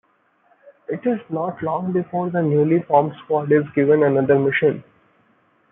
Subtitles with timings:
[0.89, 4.83] It is not long before the newly formed squad is given another mission.